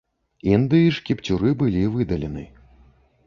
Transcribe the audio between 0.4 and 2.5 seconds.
Індыі ж кіпцюры былі выдалены.